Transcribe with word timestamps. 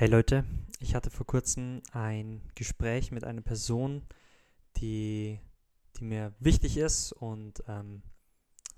Hey 0.00 0.08
Leute, 0.08 0.46
ich 0.78 0.94
hatte 0.94 1.10
vor 1.10 1.26
kurzem 1.26 1.82
ein 1.92 2.40
Gespräch 2.54 3.12
mit 3.12 3.22
einer 3.22 3.42
Person, 3.42 4.00
die, 4.78 5.38
die 5.96 6.04
mir 6.04 6.32
wichtig 6.38 6.78
ist 6.78 7.12
und 7.12 7.62
ähm, 7.68 8.00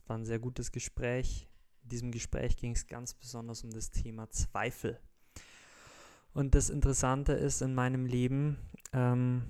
war 0.09 0.19
ein 0.19 0.25
sehr 0.25 0.41
gutes 0.41 0.73
Gespräch. 0.73 1.49
In 1.85 1.91
diesem 1.91 2.11
Gespräch 2.11 2.57
ging 2.57 2.73
es 2.73 2.89
ganz 2.89 3.15
besonders 3.15 3.63
um 3.63 3.71
das 3.71 3.91
Thema 3.91 4.31
Zweifel. 4.31 4.99
Und 6.35 6.57
das 6.57 6.71
Interessante 6.71 7.35
ist 7.35 7.63
in 7.63 7.73
meinem 7.73 8.05
Leben, 8.05 8.59
ähm, 8.93 9.45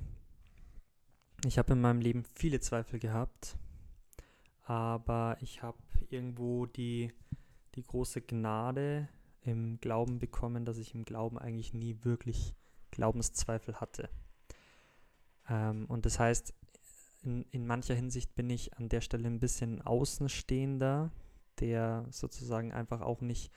ich 1.46 1.56
habe 1.56 1.72
in 1.72 1.80
meinem 1.80 2.02
Leben 2.02 2.22
viele 2.34 2.60
Zweifel 2.60 2.98
gehabt, 2.98 3.56
aber 4.64 5.38
ich 5.40 5.62
habe 5.62 5.78
irgendwo 6.10 6.66
die, 6.66 7.14
die 7.76 7.82
große 7.82 8.20
Gnade 8.20 9.08
im 9.42 9.78
Glauben 9.80 10.18
bekommen, 10.18 10.64
dass 10.64 10.78
ich 10.78 10.94
im 10.94 11.04
Glauben 11.04 11.38
eigentlich 11.38 11.74
nie 11.74 11.98
wirklich 12.02 12.54
Glaubenszweifel 12.90 13.80
hatte. 13.80 14.08
Ähm, 15.48 15.86
und 15.86 16.06
das 16.06 16.18
heißt, 16.18 16.54
in, 17.22 17.44
in 17.50 17.66
mancher 17.66 17.94
Hinsicht 17.94 18.34
bin 18.34 18.50
ich 18.50 18.76
an 18.78 18.88
der 18.88 19.00
Stelle 19.00 19.26
ein 19.26 19.40
bisschen 19.40 19.82
Außenstehender, 19.82 21.10
der 21.60 22.06
sozusagen 22.10 22.72
einfach 22.72 23.00
auch 23.00 23.20
nicht 23.20 23.52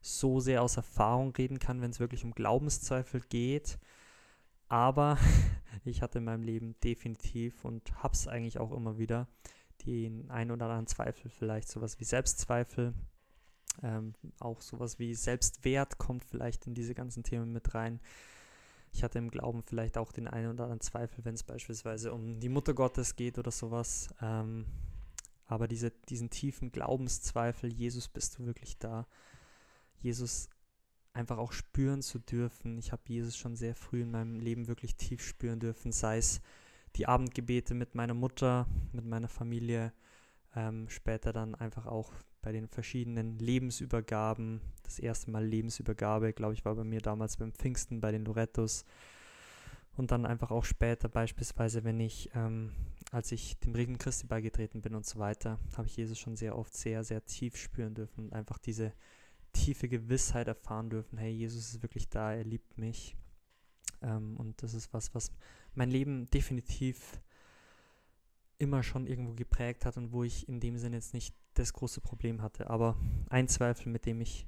so 0.00 0.40
sehr 0.40 0.62
aus 0.62 0.76
Erfahrung 0.76 1.34
reden 1.34 1.58
kann, 1.58 1.80
wenn 1.80 1.90
es 1.90 2.00
wirklich 2.00 2.24
um 2.24 2.32
Glaubenszweifel 2.32 3.20
geht. 3.28 3.78
Aber 4.68 5.18
ich 5.84 6.02
hatte 6.02 6.18
in 6.18 6.24
meinem 6.24 6.42
Leben 6.42 6.74
definitiv 6.82 7.64
und 7.64 8.02
habe 8.02 8.14
es 8.14 8.28
eigentlich 8.28 8.58
auch 8.58 8.72
immer 8.72 8.98
wieder 8.98 9.28
den 9.86 10.30
ein 10.30 10.50
oder 10.50 10.66
anderen 10.66 10.86
Zweifel, 10.86 11.30
vielleicht 11.30 11.68
sowas 11.68 11.98
wie 12.00 12.04
Selbstzweifel, 12.04 12.94
ähm, 13.82 14.14
auch 14.38 14.60
sowas 14.60 14.98
wie 14.98 15.14
Selbstwert 15.14 15.98
kommt 15.98 16.24
vielleicht 16.24 16.66
in 16.66 16.74
diese 16.74 16.94
ganzen 16.94 17.22
Themen 17.22 17.52
mit 17.52 17.74
rein. 17.74 18.00
Ich 18.92 19.02
hatte 19.02 19.18
im 19.18 19.30
Glauben 19.30 19.62
vielleicht 19.62 19.98
auch 19.98 20.12
den 20.12 20.28
einen 20.28 20.52
oder 20.52 20.64
anderen 20.64 20.80
Zweifel, 20.80 21.24
wenn 21.24 21.34
es 21.34 21.42
beispielsweise 21.42 22.12
um 22.12 22.38
die 22.38 22.48
Mutter 22.48 22.74
Gottes 22.74 23.16
geht 23.16 23.38
oder 23.38 23.50
sowas. 23.50 24.08
Ähm, 24.22 24.66
aber 25.46 25.68
diese, 25.68 25.90
diesen 26.08 26.30
tiefen 26.30 26.70
Glaubenszweifel, 26.70 27.72
Jesus, 27.72 28.08
bist 28.08 28.38
du 28.38 28.46
wirklich 28.46 28.78
da? 28.78 29.06
Jesus 29.98 30.48
einfach 31.12 31.38
auch 31.38 31.52
spüren 31.52 32.02
zu 32.02 32.18
dürfen. 32.18 32.78
Ich 32.78 32.92
habe 32.92 33.02
Jesus 33.06 33.36
schon 33.36 33.56
sehr 33.56 33.74
früh 33.74 34.02
in 34.02 34.10
meinem 34.10 34.40
Leben 34.40 34.68
wirklich 34.68 34.96
tief 34.96 35.22
spüren 35.22 35.60
dürfen, 35.60 35.92
sei 35.92 36.18
es 36.18 36.40
die 36.96 37.06
Abendgebete 37.06 37.74
mit 37.74 37.94
meiner 37.94 38.14
Mutter, 38.14 38.66
mit 38.92 39.04
meiner 39.06 39.28
Familie, 39.28 39.92
ähm, 40.54 40.88
später 40.88 41.32
dann 41.32 41.54
einfach 41.54 41.86
auch 41.86 42.12
bei 42.44 42.52
den 42.52 42.68
verschiedenen 42.68 43.38
Lebensübergaben. 43.38 44.60
Das 44.82 44.98
erste 44.98 45.30
Mal 45.30 45.44
Lebensübergabe, 45.44 46.34
glaube 46.34 46.52
ich, 46.52 46.64
war 46.64 46.74
bei 46.74 46.84
mir 46.84 47.00
damals 47.00 47.38
beim 47.38 47.52
Pfingsten 47.52 48.00
bei 48.00 48.12
den 48.12 48.24
Lorettos. 48.26 48.84
Und 49.96 50.10
dann 50.10 50.26
einfach 50.26 50.50
auch 50.50 50.64
später, 50.64 51.08
beispielsweise, 51.08 51.84
wenn 51.84 52.00
ich, 52.00 52.30
ähm, 52.34 52.72
als 53.12 53.32
ich 53.32 53.58
dem 53.60 53.74
Regen 53.74 53.96
Christi 53.96 54.26
beigetreten 54.26 54.82
bin 54.82 54.94
und 54.94 55.06
so 55.06 55.18
weiter, 55.18 55.58
habe 55.76 55.86
ich 55.86 55.96
Jesus 55.96 56.18
schon 56.18 56.36
sehr 56.36 56.58
oft 56.58 56.74
sehr, 56.74 57.02
sehr 57.02 57.24
tief 57.24 57.56
spüren 57.56 57.94
dürfen 57.94 58.26
und 58.26 58.32
einfach 58.32 58.58
diese 58.58 58.92
tiefe 59.52 59.88
Gewissheit 59.88 60.48
erfahren 60.48 60.90
dürfen, 60.90 61.16
hey, 61.16 61.30
Jesus 61.30 61.74
ist 61.74 61.82
wirklich 61.82 62.08
da, 62.10 62.34
er 62.34 62.44
liebt 62.44 62.76
mich. 62.76 63.16
Ähm, 64.02 64.36
und 64.36 64.62
das 64.62 64.74
ist 64.74 64.92
was, 64.92 65.14
was 65.14 65.32
mein 65.74 65.90
Leben 65.90 66.28
definitiv 66.28 67.20
immer 68.58 68.82
schon 68.82 69.06
irgendwo 69.06 69.32
geprägt 69.32 69.86
hat 69.86 69.96
und 69.96 70.12
wo 70.12 70.24
ich 70.24 70.48
in 70.48 70.60
dem 70.60 70.76
Sinne 70.76 70.96
jetzt 70.96 71.14
nicht 71.14 71.34
das 71.54 71.72
große 71.72 72.00
Problem 72.00 72.42
hatte. 72.42 72.70
Aber 72.70 72.96
ein 73.28 73.48
Zweifel, 73.48 73.90
mit 73.90 74.06
dem 74.06 74.20
ich 74.20 74.46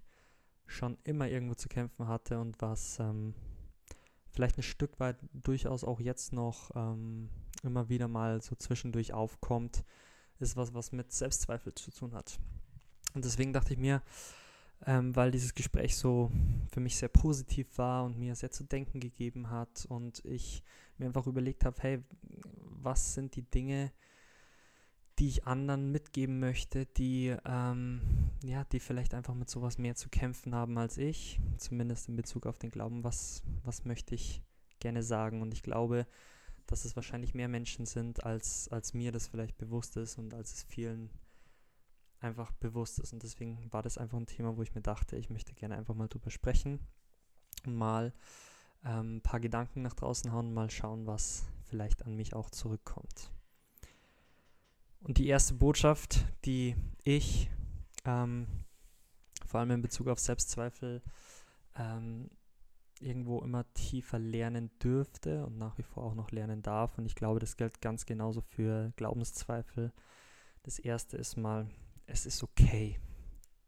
schon 0.66 0.98
immer 1.04 1.28
irgendwo 1.28 1.54
zu 1.54 1.68
kämpfen 1.68 2.08
hatte 2.08 2.40
und 2.40 2.60
was 2.60 2.98
ähm, 2.98 3.34
vielleicht 4.30 4.58
ein 4.58 4.62
Stück 4.62 4.98
weit 5.00 5.16
durchaus 5.32 5.84
auch 5.84 6.00
jetzt 6.00 6.32
noch 6.32 6.70
ähm, 6.74 7.30
immer 7.62 7.88
wieder 7.88 8.08
mal 8.08 8.42
so 8.42 8.54
zwischendurch 8.54 9.12
aufkommt, 9.12 9.84
ist 10.38 10.56
was, 10.56 10.74
was 10.74 10.92
mit 10.92 11.12
Selbstzweifel 11.12 11.74
zu 11.74 11.90
tun 11.90 12.12
hat. 12.12 12.38
Und 13.14 13.24
deswegen 13.24 13.52
dachte 13.52 13.72
ich 13.72 13.78
mir, 13.78 14.02
ähm, 14.84 15.16
weil 15.16 15.30
dieses 15.30 15.54
Gespräch 15.54 15.96
so 15.96 16.30
für 16.70 16.80
mich 16.80 16.96
sehr 16.96 17.08
positiv 17.08 17.78
war 17.78 18.04
und 18.04 18.18
mir 18.18 18.34
sehr 18.34 18.50
zu 18.50 18.64
denken 18.64 19.00
gegeben 19.00 19.50
hat 19.50 19.86
und 19.88 20.22
ich 20.24 20.62
mir 20.98 21.06
einfach 21.06 21.26
überlegt 21.26 21.64
habe, 21.64 21.80
hey, 21.80 22.04
was 22.82 23.14
sind 23.14 23.36
die 23.36 23.42
Dinge, 23.42 23.92
die 25.18 25.28
ich 25.28 25.46
anderen 25.46 25.92
mitgeben 25.92 26.38
möchte, 26.40 26.84
die, 26.84 27.34
ähm, 27.46 28.02
ja, 28.44 28.64
die 28.64 28.80
vielleicht 28.80 29.14
einfach 29.14 29.34
mit 29.34 29.48
sowas 29.48 29.78
mehr 29.78 29.94
zu 29.94 30.08
kämpfen 30.10 30.54
haben 30.54 30.76
als 30.76 30.98
ich, 30.98 31.40
zumindest 31.56 32.08
in 32.08 32.16
Bezug 32.16 32.46
auf 32.46 32.58
den 32.58 32.70
Glauben, 32.70 33.02
was, 33.02 33.42
was 33.64 33.84
möchte 33.84 34.14
ich 34.14 34.42
gerne 34.78 35.02
sagen. 35.02 35.40
Und 35.40 35.54
ich 35.54 35.62
glaube, 35.62 36.06
dass 36.66 36.84
es 36.84 36.96
wahrscheinlich 36.96 37.34
mehr 37.34 37.48
Menschen 37.48 37.86
sind, 37.86 38.24
als, 38.24 38.68
als 38.68 38.92
mir 38.92 39.10
das 39.10 39.26
vielleicht 39.26 39.56
bewusst 39.56 39.96
ist 39.96 40.18
und 40.18 40.34
als 40.34 40.52
es 40.52 40.62
vielen 40.64 41.10
einfach 42.20 42.52
bewusst 42.52 42.98
ist. 42.98 43.12
Und 43.12 43.22
deswegen 43.22 43.72
war 43.72 43.82
das 43.82 43.98
einfach 43.98 44.18
ein 44.18 44.26
Thema, 44.26 44.56
wo 44.56 44.62
ich 44.62 44.74
mir 44.74 44.82
dachte, 44.82 45.16
ich 45.16 45.30
möchte 45.30 45.54
gerne 45.54 45.76
einfach 45.76 45.94
mal 45.94 46.08
drüber 46.08 46.30
sprechen 46.30 46.80
und 47.64 47.74
mal 47.74 48.12
ähm, 48.84 49.16
ein 49.16 49.22
paar 49.22 49.40
Gedanken 49.40 49.82
nach 49.82 49.94
draußen 49.94 50.32
hauen, 50.32 50.52
mal 50.52 50.70
schauen, 50.70 51.06
was 51.06 51.44
vielleicht 51.64 52.04
an 52.04 52.16
mich 52.16 52.34
auch 52.34 52.50
zurückkommt. 52.50 53.30
Und 55.06 55.18
die 55.18 55.28
erste 55.28 55.54
Botschaft, 55.54 56.24
die 56.44 56.74
ich 57.04 57.48
ähm, 58.04 58.48
vor 59.46 59.60
allem 59.60 59.70
in 59.70 59.82
Bezug 59.82 60.08
auf 60.08 60.18
Selbstzweifel 60.18 61.00
ähm, 61.76 62.28
irgendwo 62.98 63.40
immer 63.40 63.72
tiefer 63.72 64.18
lernen 64.18 64.76
dürfte 64.82 65.46
und 65.46 65.58
nach 65.58 65.78
wie 65.78 65.84
vor 65.84 66.02
auch 66.02 66.14
noch 66.16 66.32
lernen 66.32 66.60
darf. 66.60 66.98
Und 66.98 67.06
ich 67.06 67.14
glaube, 67.14 67.38
das 67.38 67.56
gilt 67.56 67.80
ganz 67.80 68.04
genauso 68.04 68.40
für 68.40 68.92
Glaubenszweifel. 68.96 69.92
Das 70.64 70.80
erste 70.80 71.16
ist 71.18 71.36
mal, 71.36 71.70
es 72.06 72.26
ist 72.26 72.42
okay. 72.42 72.98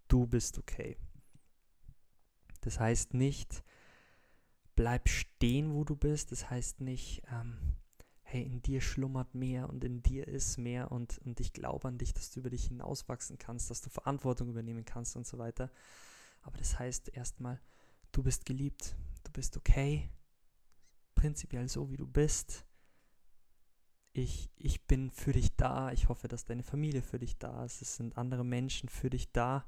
Du 0.08 0.26
bist 0.26 0.58
okay. 0.58 0.96
Das 2.62 2.80
heißt 2.80 3.14
nicht, 3.14 3.62
bleib 4.74 5.08
stehen, 5.08 5.72
wo 5.72 5.84
du 5.84 5.94
bist. 5.94 6.32
Das 6.32 6.50
heißt 6.50 6.80
nicht, 6.80 7.22
ähm, 7.30 7.76
hey, 8.30 8.42
in 8.42 8.60
dir 8.60 8.82
schlummert 8.82 9.34
mehr 9.34 9.70
und 9.70 9.82
in 9.84 10.02
dir 10.02 10.28
ist 10.28 10.58
mehr 10.58 10.92
und, 10.92 11.16
und 11.24 11.40
ich 11.40 11.54
glaube 11.54 11.88
an 11.88 11.96
dich, 11.96 12.12
dass 12.12 12.30
du 12.30 12.40
über 12.40 12.50
dich 12.50 12.66
hinauswachsen 12.66 13.38
kannst, 13.38 13.70
dass 13.70 13.80
du 13.80 13.88
Verantwortung 13.88 14.50
übernehmen 14.50 14.84
kannst 14.84 15.16
und 15.16 15.26
so 15.26 15.38
weiter. 15.38 15.70
Aber 16.42 16.58
das 16.58 16.78
heißt 16.78 17.08
erstmal, 17.16 17.58
du 18.12 18.22
bist 18.22 18.44
geliebt, 18.44 18.94
du 19.24 19.32
bist 19.32 19.56
okay, 19.56 20.10
prinzipiell 21.14 21.68
so 21.70 21.90
wie 21.90 21.96
du 21.96 22.06
bist. 22.06 22.66
Ich, 24.12 24.50
ich 24.56 24.86
bin 24.86 25.10
für 25.10 25.32
dich 25.32 25.56
da. 25.56 25.90
Ich 25.92 26.10
hoffe, 26.10 26.28
dass 26.28 26.44
deine 26.44 26.62
Familie 26.62 27.00
für 27.00 27.18
dich 27.18 27.38
da 27.38 27.64
ist. 27.64 27.80
Es 27.80 27.96
sind 27.96 28.18
andere 28.18 28.44
Menschen 28.44 28.90
für 28.90 29.08
dich 29.08 29.32
da. 29.32 29.64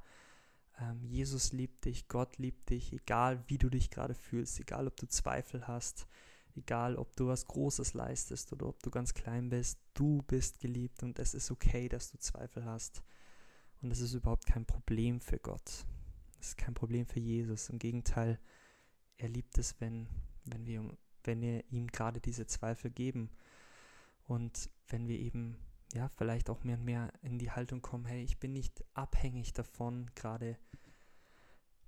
Ähm, 0.79 1.03
Jesus 1.07 1.53
liebt 1.53 1.87
dich, 1.87 2.09
Gott 2.09 2.37
liebt 2.37 2.69
dich, 2.69 2.93
egal 2.93 3.43
wie 3.47 3.57
du 3.57 3.71
dich 3.71 3.89
gerade 3.89 4.15
fühlst, 4.15 4.61
egal 4.61 4.87
ob 4.87 4.99
du 4.99 5.07
Zweifel 5.07 5.67
hast, 5.67 6.07
Egal, 6.57 6.97
ob 6.97 7.15
du 7.17 7.29
was 7.29 7.47
Großes 7.47 7.95
leistest 7.95 8.53
oder 8.53 8.67
ob 8.67 8.83
du 8.83 8.91
ganz 8.91 9.15
klein 9.15 9.49
bist, 9.49 9.79
du 9.95 10.23
bist 10.23 10.61
geliebt 10.61 11.03
und 11.03 11.19
es 11.19 11.35
ist 11.35 11.51
okay, 11.51 11.89
dass 11.89 12.11
du 12.11 12.19
Zweifel 12.19 12.65
hast. 12.65 13.03
Und 13.83 13.91
es 13.91 14.01
ist 14.01 14.15
überhaupt 14.15 14.47
kein 14.47 14.67
Problem 14.67 15.21
für 15.21 15.39
Gott. 15.39 15.87
Es 16.41 16.49
ist 16.49 16.57
kein 16.57 16.75
Problem 16.75 17.07
für 17.07 17.21
Jesus. 17.21 17.69
Im 17.69 17.79
Gegenteil, 17.79 18.39
er 19.17 19.29
liebt 19.29 19.59
es, 19.59 19.81
wenn, 19.81 20.09
wenn, 20.45 20.67
wir, 20.67 20.97
wenn 21.25 21.41
wir 21.41 21.65
ihm 21.71 21.87
gerade 21.87 22.21
diese 22.21 22.47
Zweifel 22.47 22.91
geben. 22.91 23.31
Und 24.27 24.71
wenn 24.89 25.09
wir 25.09 25.19
eben, 25.19 25.57
ja, 25.95 26.09
vielleicht 26.09 26.51
auch 26.51 26.65
mehr 26.65 26.77
und 26.77 26.85
mehr 26.85 27.13
in 27.23 27.39
die 27.39 27.51
Haltung 27.51 27.83
kommen, 27.83 28.05
hey, 28.05 28.23
ich 28.23 28.39
bin 28.39 28.53
nicht 28.53 28.85
abhängig 28.95 29.53
davon, 29.53 30.11
gerade 30.15 30.59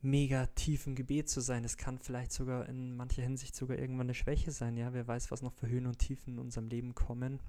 mega 0.03 0.47
tief 0.47 0.87
im 0.87 0.95
Gebet 0.95 1.29
zu 1.31 1.41
sein. 1.41 1.65
Es 1.65 1.77
kann 1.77 1.99
vielleicht 1.99 2.33
sogar 2.33 2.69
in 2.69 2.97
mancher 2.97 3.23
Hinsicht 3.23 3.55
sogar 3.55 3.79
irgendwann 3.79 4.07
eine 4.07 4.15
Schwäche 4.15 4.51
sein. 4.51 4.77
Ja, 4.77 4.93
wer 4.93 5.07
weiß, 5.07 5.31
was 5.31 5.43
noch 5.43 5.53
für 5.53 5.69
Höhen 5.69 5.87
und 5.87 5.99
Tiefen 5.99 6.35
in 6.35 6.39
unserem 6.39 6.69
Leben 6.69 6.95
kommen. 6.95 7.41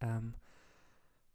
Ähm, 0.00 0.34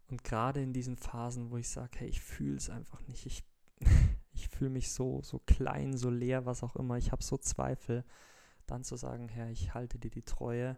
und 0.09 0.23
gerade 0.23 0.61
in 0.61 0.73
diesen 0.73 0.95
Phasen, 0.95 1.51
wo 1.51 1.57
ich 1.57 1.67
sage, 1.67 1.99
hey, 1.99 2.07
ich 2.07 2.21
fühle 2.21 2.57
es 2.57 2.69
einfach 2.69 3.05
nicht. 3.07 3.25
Ich, 3.25 3.43
ich 4.33 4.47
fühle 4.49 4.69
mich 4.69 4.91
so, 4.91 5.21
so 5.23 5.39
klein, 5.39 5.97
so 5.97 6.09
leer, 6.09 6.45
was 6.45 6.63
auch 6.63 6.75
immer. 6.75 6.97
Ich 6.97 7.11
habe 7.11 7.23
so 7.23 7.37
Zweifel. 7.37 8.05
Dann 8.67 8.83
zu 8.83 8.95
sagen, 8.95 9.29
Herr, 9.29 9.49
ich 9.49 9.73
halte 9.73 9.97
dir 9.97 10.11
die 10.11 10.23
Treue. 10.23 10.77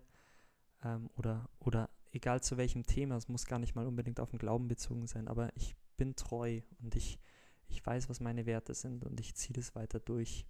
Ähm, 0.84 1.10
oder, 1.16 1.50
oder 1.60 1.90
egal 2.12 2.42
zu 2.42 2.58
welchem 2.58 2.86
Thema, 2.86 3.18
es 3.18 3.28
muss 3.28 3.46
gar 3.46 3.60
nicht 3.60 3.76
mal 3.76 3.88
unbedingt 3.88 4.20
auf 4.20 4.32
den 4.32 4.40
Glauben 4.40 4.68
bezogen 4.68 5.08
sein, 5.08 5.28
aber 5.28 5.56
ich 5.56 5.76
bin 5.98 6.16
treu 6.16 6.62
und 6.82 6.96
ich 6.96 7.20
ich 7.70 7.86
weiß, 7.86 8.10
was 8.10 8.20
meine 8.20 8.46
Werte 8.46 8.74
sind 8.74 9.06
und 9.06 9.20
ich 9.20 9.36
ziehe 9.36 9.54
das 9.54 9.76
weiter 9.76 10.00
durch. 10.00 10.46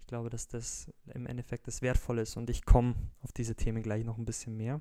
Ich 0.00 0.06
glaube, 0.06 0.30
dass 0.30 0.48
das 0.48 0.92
im 1.06 1.26
Endeffekt 1.26 1.66
das 1.66 1.82
Wertvolle 1.82 2.22
ist 2.22 2.36
und 2.36 2.50
ich 2.50 2.64
komme 2.64 2.94
auf 3.22 3.32
diese 3.32 3.54
Themen 3.54 3.82
gleich 3.82 4.04
noch 4.04 4.18
ein 4.18 4.24
bisschen 4.24 4.56
mehr. 4.56 4.80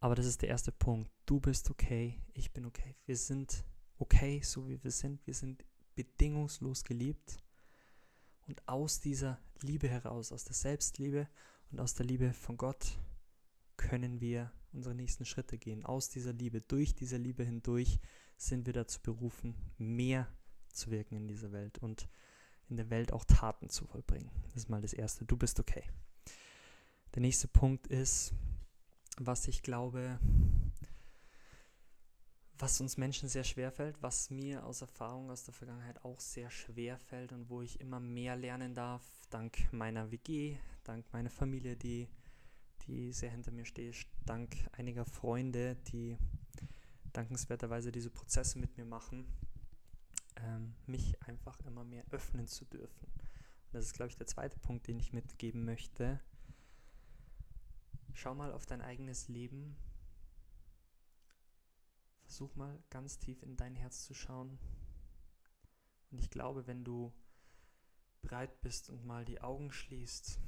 Aber 0.00 0.14
das 0.14 0.26
ist 0.26 0.42
der 0.42 0.48
erste 0.48 0.70
Punkt. 0.70 1.10
Du 1.26 1.40
bist 1.40 1.70
okay, 1.70 2.20
ich 2.34 2.52
bin 2.52 2.66
okay. 2.66 2.94
Wir 3.04 3.16
sind 3.16 3.64
okay, 3.98 4.40
so 4.42 4.68
wie 4.68 4.82
wir 4.82 4.92
sind. 4.92 5.26
Wir 5.26 5.34
sind 5.34 5.64
bedingungslos 5.96 6.84
geliebt. 6.84 7.38
Und 8.46 8.66
aus 8.68 9.00
dieser 9.00 9.40
Liebe 9.60 9.88
heraus, 9.88 10.32
aus 10.32 10.44
der 10.44 10.54
Selbstliebe 10.54 11.28
und 11.70 11.80
aus 11.80 11.94
der 11.94 12.06
Liebe 12.06 12.32
von 12.32 12.56
Gott 12.56 12.96
können 13.76 14.20
wir 14.20 14.52
unsere 14.72 14.94
nächsten 14.94 15.24
Schritte 15.24 15.58
gehen. 15.58 15.84
Aus 15.84 16.08
dieser 16.08 16.32
Liebe, 16.32 16.60
durch 16.60 16.94
diese 16.94 17.16
Liebe 17.16 17.44
hindurch 17.44 17.98
sind 18.38 18.66
wir 18.66 18.72
dazu 18.72 19.00
berufen, 19.02 19.54
mehr 19.76 20.28
zu 20.72 20.90
wirken 20.90 21.16
in 21.16 21.28
dieser 21.28 21.52
Welt 21.52 21.78
und 21.78 22.08
in 22.68 22.76
der 22.76 22.88
Welt 22.88 23.12
auch 23.12 23.24
Taten 23.24 23.68
zu 23.68 23.84
vollbringen. 23.84 24.30
Das 24.44 24.56
ist 24.56 24.68
mal 24.70 24.80
das 24.80 24.92
Erste. 24.92 25.24
Du 25.24 25.36
bist 25.36 25.58
okay. 25.58 25.84
Der 27.14 27.22
nächste 27.22 27.48
Punkt 27.48 27.86
ist, 27.88 28.32
was 29.18 29.48
ich 29.48 29.62
glaube, 29.62 30.20
was 32.58 32.80
uns 32.80 32.96
Menschen 32.96 33.28
sehr 33.28 33.44
schwer 33.44 33.72
fällt, 33.72 34.02
was 34.02 34.30
mir 34.30 34.64
aus 34.64 34.82
Erfahrung 34.82 35.30
aus 35.30 35.44
der 35.44 35.54
Vergangenheit 35.54 36.04
auch 36.04 36.20
sehr 36.20 36.50
schwer 36.50 36.98
fällt 36.98 37.32
und 37.32 37.48
wo 37.48 37.62
ich 37.62 37.80
immer 37.80 38.00
mehr 38.00 38.36
lernen 38.36 38.74
darf, 38.74 39.02
dank 39.30 39.72
meiner 39.72 40.10
WG, 40.10 40.56
dank 40.84 41.06
meiner 41.12 41.30
Familie, 41.30 41.76
die, 41.76 42.08
die 42.86 43.12
sehr 43.12 43.30
hinter 43.30 43.52
mir 43.52 43.64
steht, 43.64 44.06
dank 44.26 44.56
einiger 44.72 45.04
Freunde, 45.04 45.76
die 45.92 46.18
dankenswerterweise 47.18 47.92
diese 47.92 48.10
Prozesse 48.10 48.58
mit 48.58 48.76
mir 48.76 48.84
machen, 48.84 49.26
ähm, 50.36 50.74
mich 50.86 51.20
einfach 51.22 51.60
immer 51.60 51.84
mehr 51.84 52.04
öffnen 52.10 52.46
zu 52.46 52.64
dürfen. 52.64 53.06
Und 53.06 53.74
das 53.74 53.86
ist, 53.86 53.94
glaube 53.94 54.10
ich, 54.10 54.16
der 54.16 54.26
zweite 54.26 54.58
Punkt, 54.58 54.86
den 54.86 54.98
ich 54.98 55.12
mitgeben 55.12 55.64
möchte. 55.64 56.20
Schau 58.14 58.34
mal 58.34 58.52
auf 58.52 58.66
dein 58.66 58.80
eigenes 58.80 59.28
Leben 59.28 59.76
Versuch 62.28 62.54
mal 62.56 62.78
ganz 62.90 63.18
tief 63.18 63.42
in 63.42 63.56
dein 63.56 63.74
Herz 63.74 64.04
zu 64.04 64.12
schauen. 64.12 64.58
Und 66.10 66.18
ich 66.18 66.28
glaube, 66.28 66.66
wenn 66.66 66.84
du 66.84 67.10
bereit 68.20 68.60
bist 68.60 68.90
und 68.90 69.06
mal 69.06 69.24
die 69.24 69.40
Augen 69.40 69.72
schließt, 69.72 70.38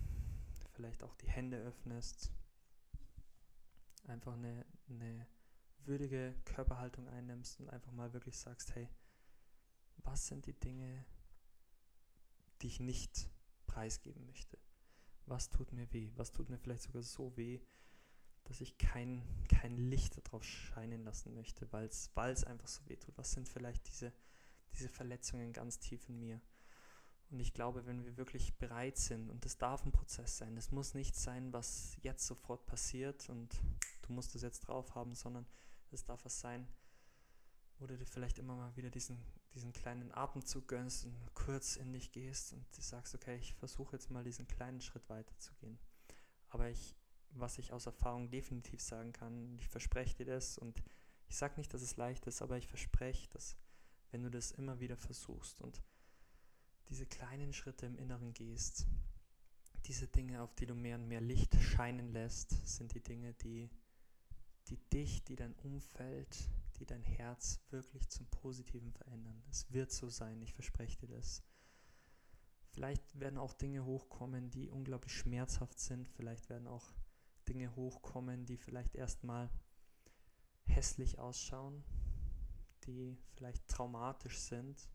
vielleicht 0.72 1.02
auch 1.02 1.14
die 1.14 1.30
Hände 1.30 1.56
öffnest, 1.56 2.34
einfach 4.04 4.34
eine, 4.34 4.66
eine 4.90 5.26
würdige 5.86 6.34
Körperhaltung 6.44 7.08
einnimmst 7.08 7.60
und 7.60 7.68
einfach 7.68 7.92
mal 7.92 8.12
wirklich 8.12 8.38
sagst, 8.38 8.74
hey, 8.74 8.88
was 9.98 10.26
sind 10.26 10.46
die 10.46 10.58
Dinge, 10.58 11.04
die 12.62 12.68
ich 12.68 12.80
nicht 12.80 13.30
preisgeben 13.66 14.26
möchte? 14.26 14.58
Was 15.26 15.50
tut 15.50 15.72
mir 15.72 15.92
weh? 15.92 16.10
Was 16.16 16.32
tut 16.32 16.48
mir 16.48 16.58
vielleicht 16.58 16.82
sogar 16.82 17.02
so 17.02 17.36
weh, 17.36 17.60
dass 18.44 18.60
ich 18.60 18.78
kein, 18.78 19.22
kein 19.48 19.76
Licht 19.76 20.16
darauf 20.26 20.44
scheinen 20.44 21.04
lassen 21.04 21.34
möchte, 21.34 21.70
weil 21.72 21.86
es 21.86 22.44
einfach 22.44 22.68
so 22.68 22.80
weh 22.88 22.96
tut. 22.96 23.16
Was 23.16 23.32
sind 23.32 23.48
vielleicht 23.48 23.86
diese, 23.88 24.12
diese 24.74 24.88
Verletzungen 24.88 25.52
ganz 25.52 25.78
tief 25.78 26.08
in 26.08 26.18
mir? 26.18 26.40
Und 27.30 27.38
ich 27.38 27.54
glaube, 27.54 27.86
wenn 27.86 28.04
wir 28.04 28.16
wirklich 28.16 28.58
bereit 28.58 28.98
sind, 28.98 29.30
und 29.30 29.44
das 29.44 29.56
darf 29.56 29.84
ein 29.84 29.92
Prozess 29.92 30.38
sein, 30.38 30.56
das 30.56 30.72
muss 30.72 30.94
nicht 30.94 31.14
sein, 31.14 31.52
was 31.52 31.96
jetzt 32.02 32.26
sofort 32.26 32.66
passiert 32.66 33.28
und 33.28 33.54
du 34.02 34.12
musst 34.12 34.34
es 34.34 34.42
jetzt 34.42 34.66
drauf 34.66 34.96
haben, 34.96 35.14
sondern 35.14 35.46
es 35.92 36.04
darf 36.04 36.24
was 36.24 36.40
sein, 36.40 36.66
wo 37.78 37.86
du 37.86 37.96
dir 37.96 38.06
vielleicht 38.06 38.38
immer 38.38 38.56
mal 38.56 38.76
wieder 38.76 38.90
diesen, 38.90 39.18
diesen 39.54 39.72
kleinen 39.72 40.12
Atemzug 40.12 40.68
gönnst 40.68 41.06
und 41.06 41.34
kurz 41.34 41.76
in 41.76 41.92
dich 41.92 42.12
gehst 42.12 42.52
und 42.52 42.64
du 42.76 42.82
sagst, 42.82 43.14
okay, 43.14 43.36
ich 43.36 43.54
versuche 43.54 43.96
jetzt 43.96 44.10
mal 44.10 44.24
diesen 44.24 44.46
kleinen 44.46 44.80
Schritt 44.80 45.08
weiterzugehen. 45.08 45.78
Aber 46.48 46.68
ich, 46.68 46.96
was 47.32 47.58
ich 47.58 47.72
aus 47.72 47.86
Erfahrung 47.86 48.30
definitiv 48.30 48.80
sagen 48.80 49.12
kann. 49.12 49.56
Ich 49.58 49.68
verspreche 49.68 50.16
dir 50.16 50.26
das 50.26 50.58
und 50.58 50.82
ich 51.28 51.36
sage 51.36 51.54
nicht, 51.56 51.72
dass 51.72 51.82
es 51.82 51.96
leicht 51.96 52.26
ist, 52.26 52.42
aber 52.42 52.58
ich 52.58 52.66
verspreche, 52.66 53.28
dass 53.30 53.56
wenn 54.10 54.22
du 54.22 54.30
das 54.30 54.50
immer 54.50 54.80
wieder 54.80 54.96
versuchst 54.96 55.60
und 55.60 55.80
diese 56.88 57.06
kleinen 57.06 57.52
Schritte 57.52 57.86
im 57.86 57.96
Inneren 57.96 58.32
gehst, 58.34 58.86
diese 59.86 60.08
Dinge, 60.08 60.42
auf 60.42 60.54
die 60.56 60.66
du 60.66 60.74
mehr 60.74 60.96
und 60.96 61.06
mehr 61.06 61.20
Licht 61.20 61.54
scheinen 61.62 62.12
lässt, 62.12 62.50
sind 62.68 62.94
die 62.94 63.02
Dinge, 63.02 63.32
die, 63.34 63.70
die 64.70 64.78
dich, 64.90 65.24
die 65.24 65.36
dein 65.36 65.54
Umfeld, 65.56 66.48
die 66.78 66.86
dein 66.86 67.02
Herz 67.02 67.60
wirklich 67.70 68.08
zum 68.08 68.26
Positiven 68.26 68.92
verändern. 68.92 69.42
Es 69.50 69.70
wird 69.72 69.92
so 69.92 70.08
sein, 70.08 70.40
ich 70.40 70.54
verspreche 70.54 70.98
dir 70.98 71.08
das. 71.08 71.42
Vielleicht 72.70 73.18
werden 73.18 73.38
auch 73.38 73.52
Dinge 73.52 73.84
hochkommen, 73.84 74.50
die 74.50 74.70
unglaublich 74.70 75.12
schmerzhaft 75.12 75.80
sind. 75.80 76.08
Vielleicht 76.08 76.48
werden 76.48 76.68
auch 76.68 76.92
Dinge 77.48 77.74
hochkommen, 77.74 78.46
die 78.46 78.56
vielleicht 78.56 78.94
erstmal 78.94 79.50
hässlich 80.66 81.18
ausschauen, 81.18 81.84
die 82.84 83.18
vielleicht 83.34 83.66
traumatisch 83.68 84.38
sind. 84.38 84.88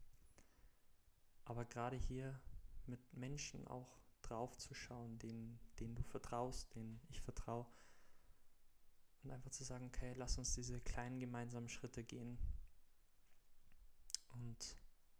Aber 1.43 1.65
gerade 1.65 1.97
hier 1.97 2.39
mit 2.87 3.13
Menschen 3.13 3.67
auch 3.67 3.99
drauf 4.21 4.57
zu 4.57 4.73
schauen, 4.73 5.19
denen, 5.19 5.59
denen 5.79 5.95
du 5.95 6.03
vertraust, 6.03 6.73
denen 6.75 6.99
ich 7.09 7.21
vertraue. 7.21 7.67
Und 9.25 9.31
einfach 9.31 9.51
zu 9.51 9.63
sagen, 9.63 9.87
okay, 9.87 10.13
lass 10.15 10.37
uns 10.37 10.53
diese 10.53 10.79
kleinen 10.79 11.19
gemeinsamen 11.19 11.67
Schritte 11.67 12.03
gehen. 12.03 12.37
Und, 14.33 14.77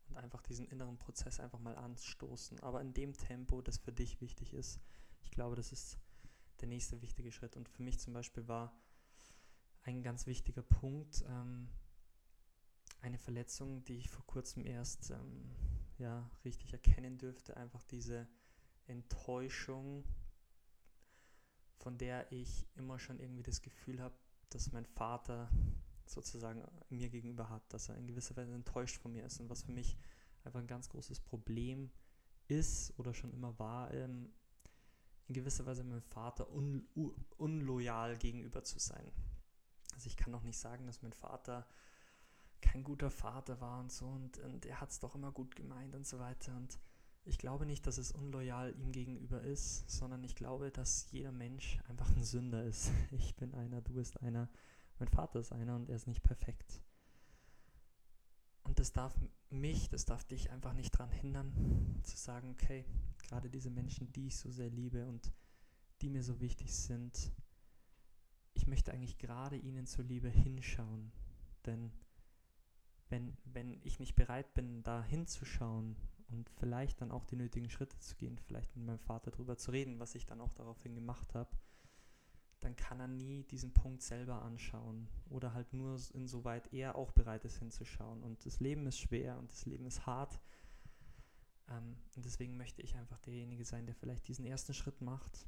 und 0.07 0.17
einfach 0.17 0.43
diesen 0.43 0.67
inneren 0.67 0.97
Prozess 0.97 1.39
einfach 1.39 1.59
mal 1.59 1.75
anstoßen. 1.75 2.59
Aber 2.61 2.81
in 2.81 2.93
dem 2.93 3.13
Tempo, 3.13 3.61
das 3.61 3.79
für 3.79 3.91
dich 3.91 4.21
wichtig 4.21 4.53
ist. 4.53 4.79
Ich 5.23 5.31
glaube, 5.31 5.55
das 5.55 5.71
ist 5.71 5.97
der 6.61 6.67
nächste 6.67 7.01
wichtige 7.01 7.31
Schritt. 7.31 7.57
Und 7.57 7.67
für 7.67 7.81
mich 7.81 7.99
zum 7.99 8.13
Beispiel 8.13 8.47
war 8.47 8.79
ein 9.81 10.03
ganz 10.03 10.27
wichtiger 10.27 10.61
Punkt 10.61 11.23
ähm, 11.27 11.69
eine 13.01 13.17
Verletzung, 13.17 13.83
die 13.85 13.97
ich 13.97 14.09
vor 14.09 14.25
kurzem 14.25 14.65
erst 14.65 15.11
ähm, 15.11 15.55
ja, 15.97 16.29
richtig 16.43 16.73
erkennen 16.73 17.17
dürfte. 17.17 17.57
Einfach 17.57 17.83
diese 17.83 18.27
Enttäuschung, 18.85 20.03
von 21.77 21.98
der 21.98 22.31
ich 22.31 22.68
immer 22.75 23.00
schon 23.00 23.19
irgendwie 23.19 23.44
das 23.44 23.62
Gefühl 23.62 24.01
habe, 24.01 24.16
dass 24.50 24.72
mein 24.72 24.86
Vater 24.86 25.50
sozusagen 26.06 26.63
mir 26.89 27.10
gegenüber 27.10 27.50
hat, 27.50 27.62
dass 27.74 27.89
er 27.89 27.95
in 27.98 28.07
gewisser 28.07 28.36
Weise 28.36 28.54
enttäuscht 28.54 28.98
von 28.98 29.12
mir 29.12 29.25
ist 29.25 29.39
und 29.39 29.50
was 29.50 29.63
für 29.63 29.72
mich 29.72 29.98
einfach 30.44 30.60
ein 30.60 30.68
ganz 30.68 30.89
großes 30.89 31.19
Problem 31.19 31.92
ist 32.48 32.98
oder 33.00 33.13
schon 33.13 33.33
immer 33.33 33.57
war, 33.57 33.92
ähm, 33.94 34.31
in 35.27 35.33
gewisser 35.33 35.66
Weise 35.66 35.83
meinem 35.83 36.04
Vater 36.04 36.51
un, 36.51 36.88
un, 36.95 37.13
unloyal 37.38 38.18
gegenüber 38.18 38.63
zu 38.63 38.80
sein. 38.80 39.12
Also 39.95 40.07
ich 40.07 40.18
kann 40.18 40.31
doch 40.31 40.44
nicht 40.44 40.60
sagen, 40.60 40.86
dass 40.86 41.01
mein 41.01 41.13
Vater 41.13 41.66
kein 42.62 42.83
guter 42.83 43.10
Vater 43.10 43.60
war 43.62 43.80
und 43.80 43.92
so 43.92 44.07
und, 44.07 44.38
und 44.39 44.66
er 44.66 44.81
hat 44.81 44.92
es 44.92 45.00
doch 45.00 45.16
immer 45.16 45.31
gut 45.31 45.56
gemeint 45.56 45.95
und 45.95 46.06
so 46.06 46.19
weiter. 46.19 46.56
Und 46.56 46.80
ich 47.25 47.39
glaube 47.39 47.66
nicht, 47.66 47.88
dass 47.88 47.98
es 47.98 48.12
unloyal 48.12 48.75
ihm 48.77 48.92
gegenüber 48.92 49.42
ist, 49.42 49.89
sondern 49.89 50.24
ich 50.24 50.36
glaube, 50.36 50.72
dass 50.72 51.10
jeder 51.12 51.32
Mensch 51.32 51.79
einfach 51.89 52.10
ein 52.15 52.24
Sünder 52.24 52.63
ist. 52.63 52.91
Ich 53.12 53.36
bin 53.36 53.53
einer, 53.55 53.82
du 53.82 53.94
bist 53.94 54.22
einer, 54.22 54.48
mein 55.00 55.08
Vater 55.08 55.39
ist 55.39 55.51
einer 55.51 55.75
und 55.75 55.89
er 55.89 55.96
ist 55.96 56.08
nicht 56.08 56.24
perfekt. 56.24 56.82
Und 58.63 58.79
das 58.79 58.94
darf 58.94 59.15
mich, 59.50 59.89
das 59.89 60.05
darf 60.05 60.24
dich 60.25 60.51
einfach 60.51 60.74
nicht 60.74 60.94
daran 60.94 61.12
hindern, 61.12 62.00
zu 62.03 62.15
sagen, 62.15 62.51
okay, 62.51 62.86
gerade 63.24 63.50
diese 63.50 63.70
Menschen, 63.70 64.12
die 64.13 64.27
ich 64.27 64.38
so 64.38 64.51
sehr 64.51 64.70
liebe 64.70 65.08
und 65.08 65.32
die 66.01 66.10
mir 66.10 66.24
so 66.24 66.39
wichtig 66.39 66.74
sind, 66.75 67.32
ich 68.53 68.67
möchte 68.67 68.91
eigentlich 68.91 69.17
gerade 69.17 69.58
ihnen 69.58 69.88
zur 69.88 70.05
Liebe 70.05 70.29
hinschauen. 70.29 71.12
Denn 71.65 71.91
wenn, 73.10 73.36
wenn 73.46 73.79
ich 73.84 74.00
nicht 74.00 74.15
bereit 74.15 74.53
bin, 74.53 74.84
da 74.84 75.03
hinzuschauen 75.03 75.96
und 76.29 76.50
vielleicht 76.50 77.01
dann 77.01 77.12
auch 77.12 77.25
die 77.25 77.36
nötigen 77.36 77.70
Schritte 77.70 78.00
zu 78.00 78.15
gehen, 78.15 78.38
vielleicht 78.38 78.75
mit 78.75 78.86
meinem 78.86 79.00
Vater 79.00 79.32
darüber 79.32 79.58
zu 79.58 79.72
reden, 79.72 80.00
was 80.00 80.15
ich 80.15 80.25
dann 80.25 80.41
auch 80.41 80.53
daraufhin 80.53 80.96
gemacht 80.96 81.34
habe, 81.34 81.50
dann 82.62 82.75
kann 82.75 83.00
er 83.00 83.08
nie 83.08 83.44
diesen 83.44 83.74
Punkt 83.74 84.01
selber 84.01 84.41
anschauen 84.41 85.08
oder 85.29 85.53
halt 85.53 85.72
nur 85.74 86.00
insoweit 86.13 86.74
er 86.74 86.96
auch 86.96 87.12
bereit 87.12 87.46
ist 87.46 87.58
hinzuschauen. 87.58 88.24
Und 88.24 88.46
das 88.46 88.60
Leben 88.60 88.88
ist 88.88 89.00
schwer 89.00 89.38
und 89.38 89.51
das 89.51 89.65
Leben 89.65 89.86
ist 89.86 90.05
hart 90.05 90.39
ähm, 91.70 91.96
und 92.15 92.25
deswegen 92.25 92.58
möchte 92.58 92.82
ich 92.82 92.96
einfach 92.96 93.20
derjenige 93.20 93.65
sein, 93.65 93.86
der 93.86 93.96
vielleicht 93.96 94.27
diesen 94.27 94.46
ersten 94.46 94.74
Schritt 94.74 95.01
macht, 95.01 95.48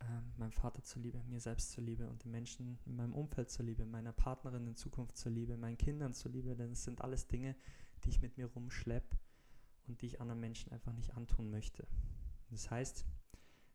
ähm, 0.00 0.32
meinem 0.36 0.52
Vater 0.52 0.82
zuliebe, 0.82 1.22
mir 1.24 1.40
selbst 1.40 1.72
zuliebe 1.72 2.08
und 2.08 2.24
den 2.24 2.30
Menschen 2.30 2.78
in 2.86 2.96
meinem 2.96 3.14
Umfeld 3.14 3.50
zuliebe, 3.50 3.84
meiner 3.84 4.12
Partnerin 4.12 4.66
in 4.66 4.76
Zukunft 4.76 5.16
zuliebe, 5.16 5.56
meinen 5.56 5.78
Kindern 5.78 6.14
zuliebe, 6.14 6.56
denn 6.56 6.72
es 6.72 6.84
sind 6.84 7.00
alles 7.00 7.26
Dinge, 7.26 7.56
die 8.04 8.10
ich 8.10 8.20
mit 8.20 8.36
mir 8.36 8.46
rumschleppe 8.46 9.16
und 9.86 10.00
die 10.00 10.06
ich 10.06 10.20
anderen 10.20 10.40
Menschen 10.40 10.72
einfach 10.72 10.92
nicht 10.92 11.14
antun 11.14 11.50
möchte. 11.50 11.86
Das 12.50 12.70
heißt, 12.70 13.04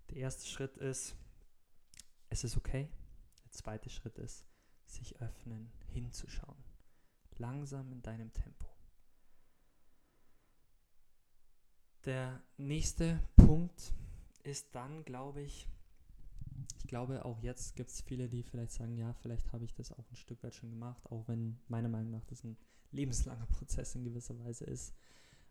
der 0.10 0.18
erste 0.18 0.46
Schritt 0.46 0.78
ist, 0.78 1.16
es 2.30 2.44
ist 2.44 2.58
okay. 2.58 2.90
Der 3.44 3.52
zweite 3.52 3.90
Schritt 3.90 4.18
ist, 4.18 4.46
sich 4.86 5.20
öffnen, 5.22 5.72
hinzuschauen. 5.88 6.64
Langsam 7.38 7.92
in 7.92 8.02
deinem 8.02 8.32
Tempo. 8.34 8.68
Der 12.06 12.42
nächste 12.58 13.20
Punkt 13.36 13.94
ist 14.44 14.74
dann, 14.74 15.04
glaube 15.04 15.42
ich, 15.42 15.68
ich 16.80 16.88
glaube, 16.88 17.26
auch 17.26 17.40
jetzt 17.42 17.76
gibt 17.76 17.90
es 17.90 18.02
viele, 18.02 18.30
die 18.30 18.44
vielleicht 18.44 18.72
sagen, 18.72 18.96
ja, 18.96 19.14
vielleicht 19.14 19.52
habe 19.52 19.66
ich 19.66 19.74
das 19.74 19.92
auch 19.92 20.10
ein 20.10 20.16
Stück 20.16 20.42
weit 20.42 20.56
schon 20.56 20.70
gemacht, 20.70 21.06
auch 21.12 21.28
wenn 21.28 21.60
meiner 21.68 21.90
Meinung 21.90 22.12
nach 22.12 22.24
das 22.26 22.44
ein 22.44 22.58
lebenslanger 22.92 23.46
Prozess 23.58 23.96
in 23.96 24.06
gewisser 24.06 24.40
Weise 24.40 24.64
ist. 24.64 24.94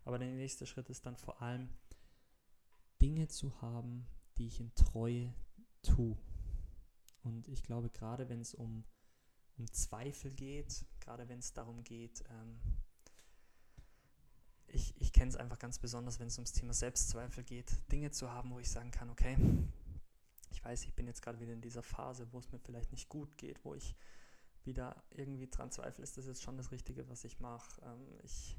Aber 0.07 0.19
der 0.19 0.29
nächste 0.29 0.65
Schritt 0.65 0.89
ist 0.89 1.05
dann 1.05 1.17
vor 1.17 1.41
allem, 1.41 1.67
Dinge 3.01 3.27
zu 3.27 3.61
haben, 3.61 4.07
die 4.37 4.47
ich 4.47 4.61
in 4.61 4.73
Treue 4.73 5.33
tue. 5.81 6.17
Und 7.23 7.49
ich 7.49 7.61
glaube, 7.61 7.89
gerade 7.89 8.29
wenn 8.29 8.39
es 8.39 8.53
um, 8.53 8.85
um 9.57 9.69
Zweifel 9.73 10.31
geht, 10.31 10.85
gerade 11.01 11.27
wenn 11.27 11.39
es 11.39 11.51
darum 11.51 11.83
geht, 11.83 12.23
ähm, 12.29 12.57
ich, 14.67 14.95
ich 15.01 15.11
kenne 15.11 15.27
es 15.27 15.35
einfach 15.35 15.59
ganz 15.59 15.77
besonders, 15.77 16.21
wenn 16.21 16.27
es 16.27 16.37
ums 16.37 16.53
Thema 16.53 16.71
Selbstzweifel 16.71 17.43
geht, 17.43 17.75
Dinge 17.91 18.11
zu 18.11 18.31
haben, 18.31 18.51
wo 18.51 18.59
ich 18.59 18.71
sagen 18.71 18.91
kann, 18.91 19.09
okay, 19.09 19.37
ich 20.51 20.63
weiß, 20.63 20.85
ich 20.85 20.93
bin 20.93 21.07
jetzt 21.07 21.21
gerade 21.21 21.41
wieder 21.41 21.51
in 21.51 21.59
dieser 21.59 21.83
Phase, 21.83 22.31
wo 22.31 22.39
es 22.39 22.49
mir 22.53 22.59
vielleicht 22.59 22.93
nicht 22.93 23.09
gut 23.09 23.37
geht, 23.37 23.65
wo 23.65 23.75
ich 23.75 23.93
wieder 24.63 25.03
irgendwie 25.09 25.49
dran 25.49 25.69
zweifle, 25.69 26.01
ist 26.01 26.15
das 26.15 26.27
jetzt 26.27 26.43
schon 26.43 26.55
das 26.55 26.71
Richtige, 26.71 27.09
was 27.09 27.25
ich 27.25 27.41
mache. 27.41 27.81
Ähm, 27.81 28.07
ich, 28.23 28.55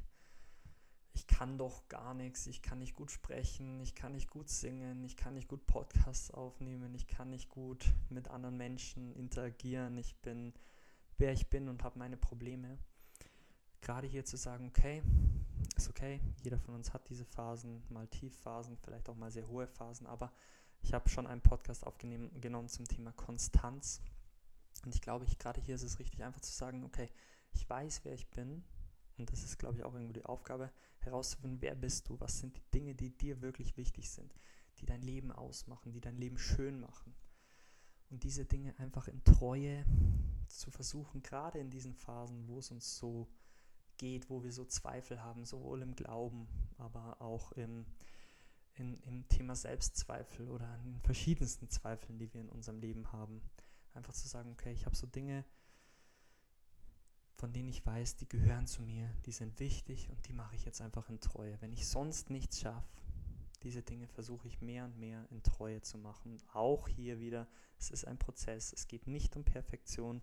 ich 1.18 1.26
kann 1.26 1.58
doch 1.58 1.88
gar 1.88 2.14
nichts, 2.14 2.46
ich 2.46 2.62
kann 2.62 2.78
nicht 2.78 2.94
gut 2.94 3.10
sprechen, 3.10 3.80
ich 3.80 3.96
kann 3.96 4.12
nicht 4.12 4.30
gut 4.30 4.48
singen, 4.48 5.02
ich 5.02 5.16
kann 5.16 5.34
nicht 5.34 5.48
gut 5.48 5.66
Podcasts 5.66 6.30
aufnehmen, 6.30 6.94
ich 6.94 7.08
kann 7.08 7.30
nicht 7.30 7.48
gut 7.48 7.92
mit 8.08 8.28
anderen 8.28 8.56
Menschen 8.56 9.12
interagieren, 9.16 9.98
ich 9.98 10.14
bin, 10.18 10.54
wer 11.16 11.32
ich 11.32 11.48
bin 11.50 11.68
und 11.68 11.82
habe 11.82 11.98
meine 11.98 12.16
Probleme. 12.16 12.78
Gerade 13.80 14.06
hier 14.06 14.25
zu 14.25 14.37
sagen, 14.37 14.68
okay, 14.68 15.02
ist 15.76 15.90
okay, 15.90 16.20
jeder 16.44 16.60
von 16.60 16.76
uns 16.76 16.94
hat 16.94 17.08
diese 17.08 17.25
Phasen, 17.25 17.82
mal 17.88 18.06
Tiefphasen, 18.06 18.76
vielleicht 18.76 19.08
auch 19.08 19.16
mal 19.16 19.32
sehr 19.32 19.48
hohe 19.48 19.66
Phasen, 19.66 20.06
aber 20.06 20.32
ich 20.82 20.94
habe 20.94 21.08
schon 21.08 21.26
einen 21.26 21.42
Podcast 21.42 21.84
aufgenommen 21.84 22.68
zum 22.68 22.87
Thema 22.87 23.10
Konstanz. 23.10 24.00
Und 24.84 24.94
ich 24.94 25.00
glaube, 25.00 25.25
ich, 25.25 25.37
gerade 25.37 25.60
hier 25.60 25.75
ist 25.75 25.82
es 25.82 25.98
richtig 25.98 26.22
einfach 26.22 26.42
zu 26.42 26.52
sagen, 26.52 26.84
okay, 26.84 27.10
ich 27.54 27.68
weiß, 27.68 28.02
wer 28.04 28.14
ich 28.14 28.28
bin. 28.30 28.62
Und 29.18 29.32
das 29.32 29.42
ist, 29.42 29.58
glaube 29.58 29.76
ich, 29.76 29.84
auch 29.84 29.94
irgendwo 29.94 30.12
die 30.12 30.25
Aufgabe, 30.25 30.70
herauszufinden, 31.00 31.60
wer 31.60 31.75
bist 31.75 32.08
du, 32.08 32.20
was 32.20 32.38
sind 32.38 32.56
die 32.56 32.70
Dinge, 32.72 32.94
die 32.94 33.10
dir 33.10 33.40
wirklich 33.40 33.76
wichtig 33.76 34.10
sind, 34.10 34.34
die 34.78 34.87
dein 34.87 35.02
Leben 35.02 35.32
ausmachen, 35.32 35.92
die 35.92 36.00
dein 36.00 36.16
Leben 36.16 36.38
schön 36.38 36.80
machen. 36.80 37.14
Und 38.10 38.22
diese 38.25 38.44
Dinge 38.44 38.78
einfach 38.78 39.08
in 39.08 39.22
Treue 39.25 39.84
zu 40.46 40.70
versuchen, 40.70 41.22
gerade 41.22 41.58
in 41.58 41.70
diesen 41.70 41.94
Phasen, 41.94 42.48
wo 42.48 42.58
es 42.58 42.70
uns 42.70 42.96
so 42.96 43.28
geht, 43.98 44.30
wo 44.30 44.42
wir 44.42 44.52
so 44.52 44.64
Zweifel 44.64 45.22
haben, 45.22 45.44
sowohl 45.44 45.82
im 45.82 45.94
Glauben, 45.94 46.48
aber 46.78 47.20
auch 47.20 47.52
im, 47.52 47.84
in, 48.75 48.98
im 49.02 49.28
Thema 49.28 49.56
Selbstzweifel 49.56 50.48
oder 50.48 50.72
in 50.84 50.92
den 50.92 51.00
verschiedensten 51.02 51.68
Zweifeln, 51.68 52.18
die 52.18 52.32
wir 52.32 52.40
in 52.40 52.48
unserem 52.48 52.78
Leben 52.78 53.12
haben. 53.12 53.42
Einfach 53.94 54.14
zu 54.14 54.28
sagen, 54.28 54.52
okay, 54.52 54.72
ich 54.72 54.87
habe 54.87 54.96
so 54.96 55.06
Dinge, 55.06 55.44
von 57.38 57.52
denen 57.52 57.68
ich 57.68 57.87
weiß, 57.87 58.16
die 58.16 58.28
gehören 58.28 58.66
zu 58.66 58.83
mir, 58.83 59.09
die 59.25 59.33
sind 59.33 59.61
wichtig 59.61 60.11
und 60.11 60.26
die 60.26 60.33
mache 60.33 60.57
ich 60.57 60.64
jetzt 60.64 60.80
einfach 60.80 61.09
in 61.09 61.21
Treue. 61.21 61.57
Wenn 61.61 61.73
ich 61.73 61.87
sonst 61.87 62.30
nichts 62.30 62.61
schaffe, 62.61 62.88
diese 63.62 63.83
Dinge 63.83 64.09
versuche 64.09 64.49
ich 64.49 64.61
mehr 64.61 64.85
und 64.85 64.99
mehr 64.99 65.25
in 65.30 65.42
Treue 65.45 65.80
zu 65.80 65.99
machen. 65.99 66.38
Auch 66.52 66.88
hier 66.88 67.21
wieder, 67.21 67.47
es 67.78 67.90
ist 67.90 68.07
ein 68.07 68.18
Prozess, 68.18 68.73
es 68.73 68.88
geht 68.88 69.07
nicht 69.07 69.37
um 69.37 69.45
Perfektion. 69.45 70.21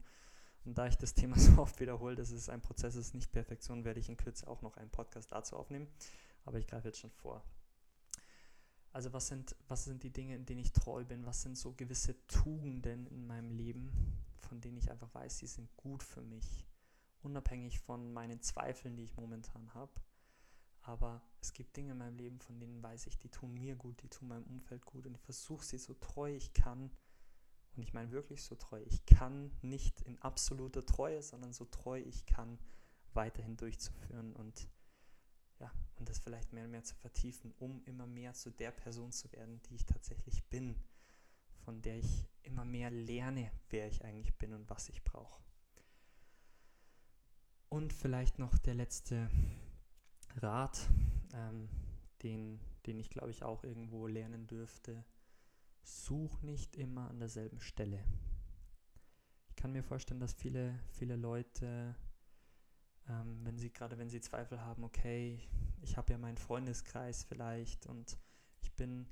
Und 0.66 0.78
da 0.78 0.88
ich 0.88 0.98
das 0.98 1.14
Thema 1.14 1.40
so 1.40 1.58
oft 1.58 1.80
wiederhole, 1.80 2.16
dass 2.16 2.32
es 2.32 2.50
ein 2.50 2.62
Prozess 2.62 2.96
ist, 2.96 3.14
nicht 3.14 3.32
Perfektion, 3.32 3.86
werde 3.86 4.02
ich 4.02 4.10
in 4.10 4.18
Kürze 4.18 4.48
auch 4.48 4.62
noch 4.62 4.76
einen 4.76 4.90
Podcast 4.90 5.32
dazu 5.32 5.56
aufnehmen. 5.56 5.88
Aber 6.44 6.60
ich 6.60 6.68
greife 6.68 6.90
jetzt 6.90 7.00
schon 7.00 7.12
vor. 7.12 7.44
Also 8.92 9.14
was 9.14 9.28
sind, 9.28 9.56
was 9.70 9.86
sind 9.86 10.04
die 10.04 10.12
Dinge, 10.12 10.36
in 10.36 10.46
denen 10.46 10.60
ich 10.60 10.74
treu 10.74 11.06
bin? 11.06 11.26
Was 11.26 11.42
sind 11.42 11.58
so 11.58 11.74
gewisse 11.74 12.16
Tugenden 12.28 13.08
in 13.08 13.26
meinem 13.26 13.52
Leben, 13.52 13.92
von 14.40 14.60
denen 14.60 14.78
ich 14.78 14.92
einfach 14.92 15.14
weiß, 15.14 15.40
sie 15.40 15.48
sind 15.48 15.76
gut 15.76 16.04
für 16.04 16.22
mich, 16.22 16.66
unabhängig 17.26 17.80
von 17.80 18.14
meinen 18.14 18.42
Zweifeln, 18.42 18.96
die 18.96 19.04
ich 19.04 19.18
momentan 19.18 19.74
habe. 19.74 19.92
Aber 20.82 21.24
es 21.42 21.54
gibt 21.54 21.76
Dinge 21.76 21.94
in 21.94 21.98
meinem 21.98 22.16
Leben, 22.16 22.40
von 22.40 22.60
denen 22.60 22.82
weiß 22.82 23.08
ich, 23.08 23.18
die 23.18 23.30
tun 23.30 23.54
mir 23.54 23.76
gut, 23.76 24.04
die 24.04 24.08
tun 24.08 24.28
meinem 24.28 24.46
Umfeld 24.46 24.86
gut 24.86 25.08
und 25.08 25.16
ich 25.16 25.22
versuche 25.22 25.66
sie 25.66 25.80
so 25.80 25.96
treu 25.96 26.32
ich 26.32 26.54
kann. 26.54 26.92
Und 27.76 27.84
ich 27.84 27.94
meine 27.94 28.12
wirklich 28.12 28.44
so 28.44 28.56
treu. 28.56 28.82
Ich 28.86 29.06
kann 29.06 29.52
nicht 29.62 30.02
in 30.02 30.22
absoluter 30.22 30.86
Treue, 30.86 31.22
sondern 31.22 31.52
so 31.52 31.66
treu 31.66 32.00
ich 32.00 32.26
kann 32.26 32.60
weiterhin 33.14 33.58
durchzuführen. 33.58 34.34
Und 34.34 34.70
ja, 35.60 35.72
und 35.96 36.08
das 36.08 36.20
vielleicht 36.20 36.54
mehr 36.54 36.66
und 36.66 36.72
mehr 36.72 36.84
zu 36.84 36.96
vertiefen, 36.96 37.54
um 37.58 37.84
immer 37.86 38.06
mehr 38.08 38.34
zu 38.34 38.52
der 38.52 38.72
Person 38.72 39.12
zu 39.12 39.32
werden, 39.32 39.62
die 39.64 39.76
ich 39.76 39.86
tatsächlich 39.86 40.46
bin, 40.46 40.80
von 41.64 41.82
der 41.82 41.98
ich 41.98 42.30
immer 42.44 42.64
mehr 42.64 42.92
lerne, 42.92 43.52
wer 43.70 43.88
ich 43.88 44.06
eigentlich 44.06 44.38
bin 44.38 44.54
und 44.54 44.70
was 44.70 44.88
ich 44.90 45.04
brauche. 45.04 45.45
Und 47.76 47.92
vielleicht 47.92 48.40
noch 48.40 48.58
der 48.58 48.74
letzte 48.74 49.30
Rat, 50.38 50.90
ähm, 51.34 51.68
den, 52.24 52.62
den 52.86 52.98
ich 52.98 53.10
glaube 53.10 53.32
ich 53.32 53.44
auch 53.44 53.66
irgendwo 53.66 54.08
lernen 54.08 54.48
dürfte. 54.48 55.04
Such 55.84 56.42
nicht 56.42 56.78
immer 56.78 57.10
an 57.10 57.20
derselben 57.20 57.60
Stelle. 57.60 58.02
Ich 59.50 59.58
kann 59.58 59.74
mir 59.74 59.84
vorstellen, 59.84 60.22
dass 60.22 60.34
viele, 60.34 60.80
viele 60.88 61.18
Leute 61.18 61.98
ähm, 63.10 63.42
wenn 63.44 63.58
sie 63.58 63.74
gerade 63.74 63.98
wenn 63.98 64.10
sie 64.10 64.22
Zweifel 64.22 64.62
haben, 64.62 64.86
okay, 64.86 65.46
ich 65.82 65.98
habe 65.98 66.14
ja 66.14 66.18
meinen 66.18 66.38
Freundeskreis 66.38 67.26
vielleicht 67.26 67.88
und 67.88 68.18
ich 68.62 68.72
bin 68.72 69.06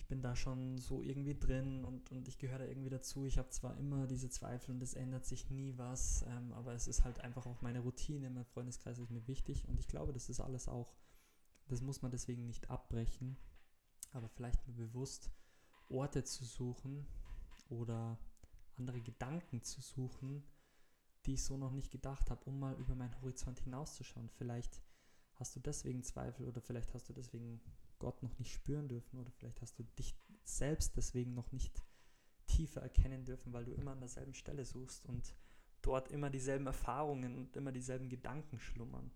ich 0.00 0.06
bin 0.06 0.22
da 0.22 0.34
schon 0.34 0.78
so 0.78 1.02
irgendwie 1.02 1.38
drin 1.38 1.84
und, 1.84 2.10
und 2.10 2.26
ich 2.26 2.38
gehöre 2.38 2.60
da 2.60 2.64
irgendwie 2.64 2.88
dazu. 2.88 3.26
Ich 3.26 3.36
habe 3.36 3.50
zwar 3.50 3.76
immer 3.76 4.06
diese 4.06 4.30
Zweifel 4.30 4.74
und 4.74 4.82
es 4.82 4.94
ändert 4.94 5.26
sich 5.26 5.50
nie 5.50 5.76
was, 5.76 6.24
ähm, 6.26 6.52
aber 6.54 6.72
es 6.72 6.88
ist 6.88 7.04
halt 7.04 7.20
einfach 7.20 7.44
auch 7.44 7.60
meine 7.60 7.80
Routine, 7.80 8.30
mein 8.30 8.46
Freundeskreis 8.46 8.98
ist 8.98 9.10
mir 9.10 9.26
wichtig 9.28 9.68
und 9.68 9.78
ich 9.78 9.88
glaube, 9.88 10.14
das 10.14 10.30
ist 10.30 10.40
alles 10.40 10.68
auch, 10.68 10.96
das 11.68 11.82
muss 11.82 12.00
man 12.00 12.10
deswegen 12.10 12.46
nicht 12.46 12.70
abbrechen, 12.70 13.36
aber 14.12 14.30
vielleicht 14.30 14.66
mir 14.66 14.72
bewusst 14.72 15.30
Orte 15.90 16.24
zu 16.24 16.46
suchen 16.46 17.06
oder 17.68 18.18
andere 18.78 19.02
Gedanken 19.02 19.62
zu 19.62 19.82
suchen, 19.82 20.42
die 21.26 21.34
ich 21.34 21.44
so 21.44 21.58
noch 21.58 21.72
nicht 21.72 21.90
gedacht 21.90 22.30
habe, 22.30 22.42
um 22.46 22.58
mal 22.58 22.74
über 22.76 22.94
meinen 22.94 23.20
Horizont 23.20 23.60
hinauszuschauen. 23.60 24.30
Vielleicht 24.30 24.80
hast 25.34 25.54
du 25.54 25.60
deswegen 25.60 26.02
Zweifel 26.02 26.48
oder 26.48 26.62
vielleicht 26.62 26.94
hast 26.94 27.10
du 27.10 27.12
deswegen 27.12 27.60
Gott 28.00 28.20
noch 28.22 28.36
nicht 28.38 28.52
spüren 28.52 28.88
dürfen 28.88 29.20
oder 29.20 29.30
vielleicht 29.30 29.62
hast 29.62 29.78
du 29.78 29.84
dich 29.96 30.16
selbst 30.42 30.96
deswegen 30.96 31.34
noch 31.34 31.52
nicht 31.52 31.84
tiefer 32.46 32.82
erkennen 32.82 33.24
dürfen, 33.24 33.52
weil 33.52 33.64
du 33.64 33.72
immer 33.72 33.92
an 33.92 34.00
derselben 34.00 34.34
Stelle 34.34 34.64
suchst 34.64 35.06
und 35.06 35.36
dort 35.82 36.10
immer 36.10 36.28
dieselben 36.28 36.66
Erfahrungen 36.66 37.36
und 37.36 37.56
immer 37.56 37.70
dieselben 37.70 38.08
Gedanken 38.08 38.58
schlummern. 38.58 39.12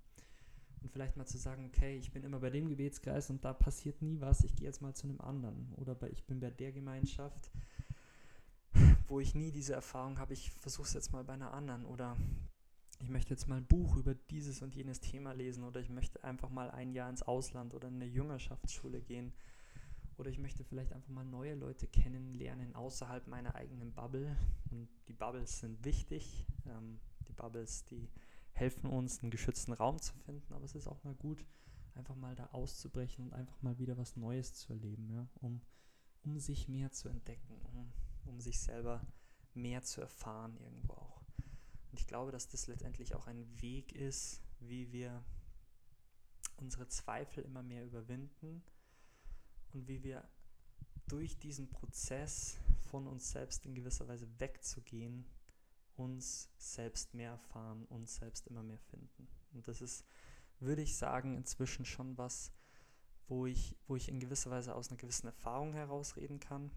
Und 0.81 0.93
vielleicht 0.93 1.17
mal 1.17 1.27
zu 1.27 1.39
sagen, 1.39 1.67
okay, 1.67 1.97
ich 1.97 2.13
bin 2.13 2.23
immer 2.23 2.39
bei 2.39 2.51
dem 2.51 2.69
Gebetskreis 2.69 3.31
und 3.31 3.45
da 3.45 3.53
passiert 3.53 4.03
nie 4.03 4.21
was, 4.21 4.45
ich 4.45 4.55
gehe 4.55 4.67
jetzt 4.67 4.83
mal 4.83 4.95
zu 4.95 5.09
einem 5.09 5.21
anderen. 5.21 5.73
Oder 5.75 5.97
bei, 5.97 6.11
ich 6.11 6.25
bin 6.25 6.39
bei 6.39 6.51
der 6.51 6.73
Gemeinschaft 6.73 7.51
wo 9.07 9.21
ich 9.21 9.35
nie 9.35 9.51
diese 9.51 9.75
Erfahrung 9.75 10.19
habe, 10.19 10.33
ich 10.33 10.51
versuche 10.51 10.87
es 10.87 10.95
jetzt 10.95 11.13
mal 11.13 11.25
bei 11.25 11.35
einer 11.35 11.53
anderen 11.53 11.85
oder 11.85 12.17
ich 13.01 13.09
möchte 13.09 13.31
jetzt 13.31 13.49
mal 13.49 13.57
ein 13.57 13.67
Buch 13.67 13.97
über 13.97 14.15
dieses 14.15 14.63
und 14.63 14.75
jenes 14.75 15.01
Thema 15.01 15.33
lesen 15.33 15.65
oder 15.65 15.81
ich 15.81 15.91
möchte 15.91 16.23
einfach 16.25 16.51
mal 16.51 16.71
ein 16.71 16.93
Jahr 16.93 17.11
ins 17.11 17.23
Ausland 17.23 17.75
oder 17.75 17.89
in 17.89 17.95
eine 17.95 18.07
Jüngerschaftsschule 18.07 19.01
gehen 19.01 19.33
oder 20.17 20.31
ich 20.31 20.39
möchte 20.39 20.65
vielleicht 20.65 20.93
einfach 20.93 21.11
mal 21.11 21.25
neue 21.25 21.55
Leute 21.55 21.87
kennenlernen 21.87 22.75
außerhalb 22.75 23.27
meiner 23.27 23.55
eigenen 23.57 23.93
Bubble. 23.93 24.37
Und 24.71 24.89
die 25.09 25.13
Bubbles 25.13 25.59
sind 25.59 25.85
wichtig, 25.85 26.47
ähm, 26.67 27.01
die 27.29 27.33
Bubbles, 27.33 27.85
die 27.87 28.09
helfen 28.53 28.89
uns, 28.89 29.21
einen 29.23 29.31
geschützten 29.31 29.73
Raum 29.73 30.01
zu 30.01 30.15
finden, 30.19 30.53
aber 30.53 30.65
es 30.65 30.77
ist 30.77 30.87
auch 30.87 31.03
mal 31.03 31.15
gut, 31.15 31.45
einfach 31.97 32.15
mal 32.15 32.37
da 32.37 32.47
auszubrechen 32.53 33.25
und 33.25 33.33
einfach 33.33 33.61
mal 33.63 33.79
wieder 33.79 33.97
was 33.97 34.17
Neues 34.17 34.55
zu 34.55 34.73
erleben, 34.73 35.09
ja, 35.11 35.27
um, 35.41 35.61
um 36.23 36.39
sich 36.39 36.69
mehr 36.69 36.93
zu 36.93 37.09
entdecken, 37.09 37.61
um 37.73 37.93
um 38.27 38.41
sich 38.41 38.59
selber 38.59 39.07
mehr 39.55 39.83
zu 39.83 40.01
erfahren 40.01 40.57
irgendwo 40.61 40.95
auch. 40.95 41.24
Und 41.95 42.01
ich 42.01 42.09
glaube, 42.09 42.33
dass 42.33 42.49
das 42.49 42.67
letztendlich 42.67 43.15
auch 43.15 43.29
ein 43.29 43.47
Weg 43.63 43.93
ist, 43.93 44.43
wie 44.59 44.91
wir 44.91 45.25
unsere 46.57 46.89
Zweifel 46.89 47.45
immer 47.45 47.63
mehr 47.63 47.85
überwinden 47.85 48.65
und 49.73 49.87
wie 49.87 50.03
wir 50.03 50.29
durch 51.07 51.39
diesen 51.39 51.71
Prozess 51.71 52.59
von 52.91 53.07
uns 53.07 53.31
selbst 53.31 53.65
in 53.65 53.77
gewisser 53.77 54.09
Weise 54.09 54.27
wegzugehen, 54.41 55.25
uns 55.95 56.51
selbst 56.59 57.15
mehr 57.15 57.31
erfahren, 57.31 57.85
uns 57.85 58.17
selbst 58.17 58.49
immer 58.49 58.65
mehr 58.65 58.81
finden. 58.81 59.29
Und 59.53 59.69
das 59.69 59.81
ist, 59.81 60.05
würde 60.59 60.83
ich 60.83 60.97
sagen, 60.97 61.37
inzwischen 61.37 61.85
schon 61.85 62.19
was, 62.19 62.51
wo 63.29 63.47
ich, 63.47 63.77
wo 63.87 63.95
ich 63.95 64.09
in 64.09 64.19
gewisser 64.19 64.51
Weise 64.51 64.75
aus 64.75 64.89
einer 64.89 64.99
gewissen 64.99 65.29
Erfahrung 65.29 65.75
herausreden 65.75 66.41
kann, 66.41 66.73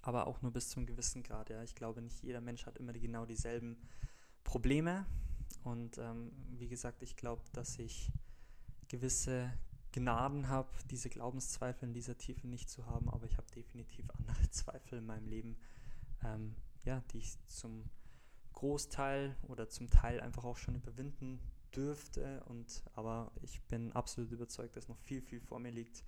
aber 0.00 0.26
auch 0.26 0.40
nur 0.40 0.54
bis 0.54 0.70
zum 0.70 0.86
gewissen 0.86 1.22
Grad. 1.22 1.50
Ja. 1.50 1.62
Ich 1.62 1.74
glaube, 1.74 2.00
nicht 2.00 2.22
jeder 2.22 2.40
Mensch 2.40 2.64
hat 2.64 2.78
immer 2.78 2.94
die, 2.94 3.00
genau 3.00 3.26
dieselben 3.26 3.76
Probleme. 4.44 5.06
Und 5.64 5.98
ähm, 5.98 6.32
wie 6.58 6.68
gesagt, 6.68 7.02
ich 7.02 7.16
glaube, 7.16 7.42
dass 7.52 7.78
ich 7.78 8.10
gewisse 8.88 9.52
Gnaden 9.92 10.48
habe, 10.48 10.70
diese 10.90 11.10
Glaubenszweifel 11.10 11.88
in 11.88 11.94
dieser 11.94 12.16
Tiefe 12.16 12.48
nicht 12.48 12.68
zu 12.68 12.86
haben, 12.86 13.08
aber 13.10 13.26
ich 13.26 13.36
habe 13.36 13.46
definitiv 13.54 14.10
andere 14.10 14.48
Zweifel 14.50 14.98
in 14.98 15.06
meinem 15.06 15.28
Leben, 15.28 15.56
ähm, 16.24 16.56
ja, 16.84 17.02
die 17.12 17.18
ich 17.18 17.36
zum 17.46 17.84
Großteil 18.54 19.36
oder 19.48 19.68
zum 19.68 19.90
Teil 19.90 20.20
einfach 20.20 20.44
auch 20.44 20.56
schon 20.56 20.74
überwinden 20.74 21.40
dürfte. 21.74 22.42
Und 22.44 22.82
aber 22.94 23.32
ich 23.42 23.60
bin 23.62 23.92
absolut 23.92 24.30
überzeugt, 24.32 24.76
dass 24.76 24.88
noch 24.88 24.98
viel, 24.98 25.20
viel 25.22 25.40
vor 25.40 25.58
mir 25.58 25.70
liegt. 25.70 26.04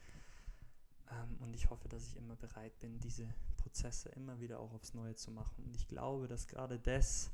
Ähm, 1.11 1.37
Und 1.41 1.55
ich 1.55 1.71
hoffe, 1.71 1.88
dass 1.88 2.07
ich 2.07 2.17
immer 2.17 2.37
bereit 2.37 2.79
bin, 2.81 2.99
diese 3.00 3.33
Prozesse 3.57 4.09
immer 4.11 4.41
wieder 4.41 4.61
auch 4.61 4.73
aufs 4.73 4.95
Neue 4.95 5.14
zu 5.14 5.31
machen. 5.31 5.64
Und 5.64 5.76
ich 5.76 5.88
glaube, 5.88 6.29
dass 6.29 6.47
gerade 6.47 6.79
das, 6.79 7.31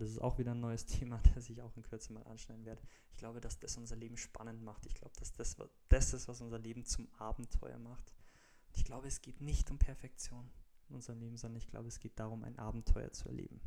das 0.00 0.10
ist 0.10 0.20
auch 0.20 0.38
wieder 0.38 0.52
ein 0.52 0.60
neues 0.60 0.86
Thema, 0.86 1.20
das 1.34 1.48
ich 1.48 1.62
auch 1.62 1.76
in 1.76 1.82
Kürze 1.82 2.12
mal 2.12 2.24
anschneiden 2.24 2.64
werde, 2.64 2.82
ich 3.10 3.16
glaube, 3.16 3.40
dass 3.40 3.58
das 3.58 3.76
unser 3.76 3.96
Leben 3.96 4.16
spannend 4.16 4.62
macht. 4.62 4.86
Ich 4.86 4.94
glaube, 4.94 5.12
dass 5.18 5.32
das 5.32 5.56
das 5.88 6.14
ist, 6.14 6.28
was 6.28 6.40
unser 6.40 6.58
Leben 6.58 6.84
zum 6.84 7.08
Abenteuer 7.18 7.78
macht. 7.78 8.12
Und 8.68 8.76
ich 8.76 8.84
glaube, 8.84 9.08
es 9.08 9.20
geht 9.20 9.40
nicht 9.40 9.70
um 9.70 9.78
Perfektion 9.78 10.50
in 10.88 10.96
unserem 10.96 11.20
Leben, 11.20 11.36
sondern 11.36 11.58
ich 11.58 11.68
glaube, 11.68 11.88
es 11.88 12.00
geht 12.00 12.18
darum, 12.18 12.44
ein 12.44 12.58
Abenteuer 12.58 13.12
zu 13.12 13.28
erleben. 13.28 13.60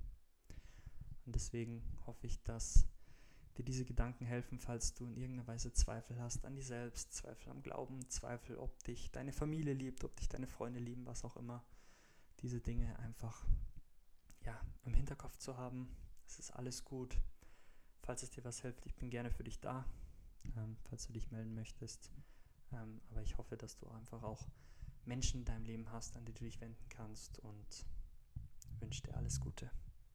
Und 1.26 1.36
deswegen 1.36 1.84
hoffe 2.06 2.28
ich, 2.28 2.42
dass 2.44 2.86
dir 3.58 3.64
diese 3.64 3.86
Gedanken 3.86 4.26
helfen, 4.26 4.60
falls 4.60 4.94
du 4.94 5.06
in 5.06 5.16
irgendeiner 5.16 5.48
Weise 5.48 5.72
Zweifel 5.72 6.20
hast 6.20 6.46
an 6.46 6.56
dir 6.56 6.64
selbst, 6.64 7.14
Zweifel 7.14 7.52
am 7.52 7.62
Glauben, 7.62 8.10
Zweifel, 8.10 8.58
ob 8.58 8.84
dich 8.84 9.12
deine 9.12 9.32
Familie 9.32 9.74
liebt, 9.74 10.04
ob 10.04 10.16
dich 10.16 10.28
deine 10.28 10.48
Freunde 10.48 10.80
lieben, 10.80 11.06
was 11.06 11.24
auch 11.24 11.38
immer. 11.38 11.64
Diese 12.42 12.60
Dinge 12.60 12.98
einfach 13.00 13.46
ja, 14.46 14.60
im 14.84 14.94
Hinterkopf 14.94 15.38
zu 15.38 15.58
haben. 15.58 15.96
Es 16.26 16.40
ist 16.40 16.52
alles 16.52 16.84
gut. 16.84 17.18
Falls 18.02 18.24
es 18.24 18.32
dir 18.32 18.44
was 18.44 18.62
hilft, 18.62 18.86
ich 18.86 18.96
bin 18.96 19.10
gerne 19.10 19.32
für 19.32 19.44
dich 19.44 19.60
da, 19.60 19.86
ähm, 20.58 20.78
falls 20.84 21.08
du 21.08 21.14
dich 21.14 21.32
melden 21.32 21.54
möchtest. 21.54 22.12
Ähm, 22.72 23.02
aber 23.10 23.22
ich 23.22 23.38
hoffe, 23.38 23.56
dass 23.56 23.78
du 23.78 23.88
einfach 23.90 24.24
auch 24.24 24.48
Menschen 25.06 25.42
in 25.42 25.46
deinem 25.46 25.66
Leben 25.66 25.92
hast, 25.92 26.18
an 26.18 26.26
die 26.26 26.34
du 26.34 26.44
dich 26.44 26.60
wenden 26.60 26.90
kannst 26.90 27.40
und 27.40 27.86
wünsche 28.80 29.04
dir 29.04 29.16
alles 29.16 29.40
Gute. 29.40 29.70